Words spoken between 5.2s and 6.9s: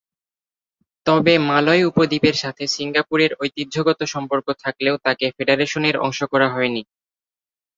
ফেডারেশনের অংশ করা হয়নি।